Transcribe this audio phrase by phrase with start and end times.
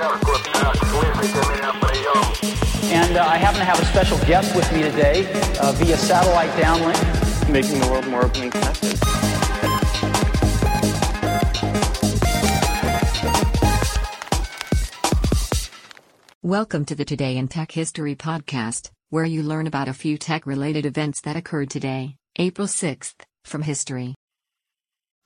[0.00, 0.06] And
[3.16, 5.26] uh, I happen to have a special guest with me today
[5.60, 7.50] uh, via satellite downlink.
[7.50, 8.96] Making the world more open and connected.
[16.42, 20.46] Welcome to the Today in Tech History podcast, where you learn about a few tech
[20.46, 24.14] related events that occurred today, April 6th, from history.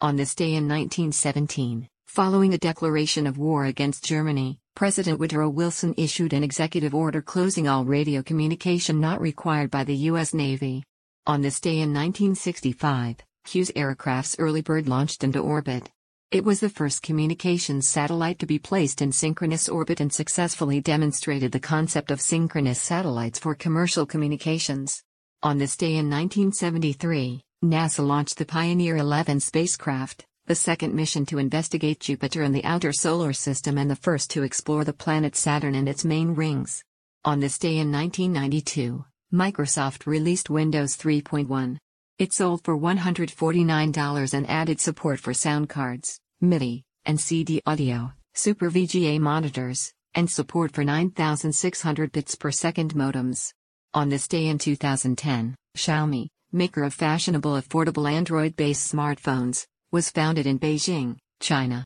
[0.01, 5.95] On this day in 1917, following a declaration of war against Germany, President Woodrow Wilson
[5.99, 10.33] issued an executive order closing all radio communication not required by the U.S.
[10.33, 10.83] Navy.
[11.27, 13.17] On this day in 1965,
[13.47, 15.91] Hughes Aircraft's Early Bird launched into orbit.
[16.31, 21.53] It was the first communications satellite to be placed in synchronous orbit and successfully demonstrated
[21.53, 25.03] the concept of synchronous satellites for commercial communications.
[25.43, 31.39] On this day in 1973, NASA launched the Pioneer 11 spacecraft, the second mission to
[31.39, 35.77] investigate Jupiter and the outer solar system and the first to explore the planet Saturn
[35.77, 36.83] and its main rings.
[37.25, 41.79] On this day in 1992, Microsoft released Windows 3.1.
[42.19, 48.71] It sold for $149 and added support for sound cards, MIDI, and CD audio, Super
[48.71, 53.53] VGA monitors, and support for 9600 bits per second modems.
[53.95, 60.59] On this day in 2010, Xiaomi, maker of fashionable affordable Android-based smartphones, was founded in
[60.59, 61.85] Beijing, China.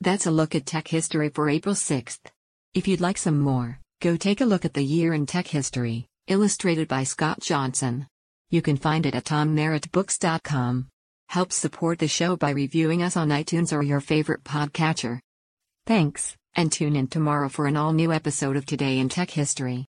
[0.00, 2.18] That's a look at tech history for April 6th.
[2.74, 6.08] If you'd like some more, go take a look at the year in tech history,
[6.26, 8.08] illustrated by Scott Johnson.
[8.50, 10.88] You can find it at tommerrittbooks.com.
[11.28, 15.20] Help support the show by reviewing us on iTunes or your favorite podcatcher.
[15.86, 19.86] Thanks, and tune in tomorrow for an all new episode of Today in Tech History.